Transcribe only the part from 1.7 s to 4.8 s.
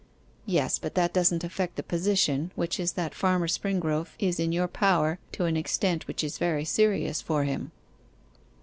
the position, which is that Farmer Springrove is in your